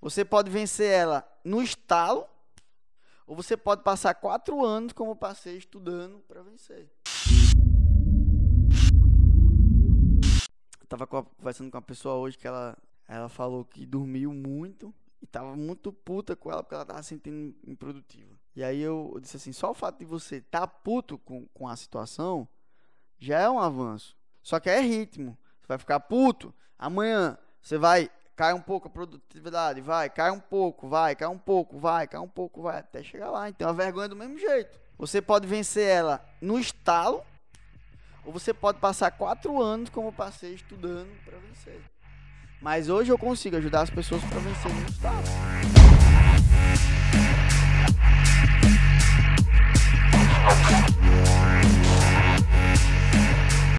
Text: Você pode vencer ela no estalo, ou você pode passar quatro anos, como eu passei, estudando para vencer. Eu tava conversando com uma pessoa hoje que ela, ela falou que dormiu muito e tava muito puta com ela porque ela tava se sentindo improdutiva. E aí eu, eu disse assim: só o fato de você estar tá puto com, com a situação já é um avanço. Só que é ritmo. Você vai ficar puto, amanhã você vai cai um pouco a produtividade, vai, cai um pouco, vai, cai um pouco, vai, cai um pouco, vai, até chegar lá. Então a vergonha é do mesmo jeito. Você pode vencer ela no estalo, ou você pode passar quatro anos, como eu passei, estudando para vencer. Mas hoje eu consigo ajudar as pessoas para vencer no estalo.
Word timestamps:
Você 0.00 0.24
pode 0.24 0.50
vencer 0.50 0.90
ela 0.90 1.26
no 1.44 1.62
estalo, 1.62 2.26
ou 3.26 3.34
você 3.34 3.56
pode 3.56 3.82
passar 3.82 4.14
quatro 4.14 4.64
anos, 4.64 4.92
como 4.92 5.12
eu 5.12 5.16
passei, 5.16 5.56
estudando 5.56 6.20
para 6.20 6.42
vencer. 6.42 6.90
Eu 10.80 10.86
tava 10.86 11.06
conversando 11.06 11.70
com 11.70 11.78
uma 11.78 11.82
pessoa 11.82 12.14
hoje 12.16 12.38
que 12.38 12.46
ela, 12.46 12.76
ela 13.08 13.28
falou 13.28 13.64
que 13.64 13.84
dormiu 13.86 14.32
muito 14.32 14.94
e 15.20 15.26
tava 15.26 15.56
muito 15.56 15.92
puta 15.92 16.36
com 16.36 16.52
ela 16.52 16.62
porque 16.62 16.74
ela 16.74 16.84
tava 16.84 17.02
se 17.02 17.08
sentindo 17.08 17.56
improdutiva. 17.66 18.36
E 18.54 18.62
aí 18.62 18.80
eu, 18.80 19.10
eu 19.14 19.20
disse 19.20 19.38
assim: 19.38 19.52
só 19.52 19.70
o 19.70 19.74
fato 19.74 19.98
de 19.98 20.04
você 20.04 20.36
estar 20.36 20.60
tá 20.60 20.66
puto 20.66 21.18
com, 21.18 21.46
com 21.48 21.66
a 21.66 21.74
situação 21.74 22.46
já 23.18 23.40
é 23.40 23.50
um 23.50 23.58
avanço. 23.58 24.16
Só 24.42 24.60
que 24.60 24.70
é 24.70 24.78
ritmo. 24.80 25.36
Você 25.60 25.66
vai 25.66 25.78
ficar 25.78 25.98
puto, 26.00 26.54
amanhã 26.78 27.36
você 27.60 27.76
vai 27.76 28.08
cai 28.36 28.52
um 28.52 28.60
pouco 28.60 28.86
a 28.86 28.90
produtividade, 28.90 29.80
vai, 29.80 30.10
cai 30.10 30.30
um 30.30 30.38
pouco, 30.38 30.86
vai, 30.86 31.16
cai 31.16 31.26
um 31.26 31.38
pouco, 31.38 31.78
vai, 31.78 32.06
cai 32.06 32.20
um 32.20 32.28
pouco, 32.28 32.62
vai, 32.62 32.78
até 32.78 33.02
chegar 33.02 33.30
lá. 33.30 33.48
Então 33.48 33.68
a 33.68 33.72
vergonha 33.72 34.04
é 34.04 34.08
do 34.08 34.14
mesmo 34.14 34.38
jeito. 34.38 34.78
Você 34.98 35.22
pode 35.22 35.46
vencer 35.46 35.88
ela 35.88 36.24
no 36.40 36.58
estalo, 36.58 37.24
ou 38.24 38.32
você 38.32 38.52
pode 38.52 38.78
passar 38.78 39.10
quatro 39.10 39.60
anos, 39.60 39.88
como 39.88 40.08
eu 40.08 40.12
passei, 40.12 40.54
estudando 40.54 41.10
para 41.24 41.38
vencer. 41.38 41.80
Mas 42.60 42.88
hoje 42.88 43.10
eu 43.10 43.18
consigo 43.18 43.56
ajudar 43.56 43.82
as 43.82 43.90
pessoas 43.90 44.22
para 44.24 44.38
vencer 44.38 44.72
no 44.72 44.86
estalo. 44.86 45.75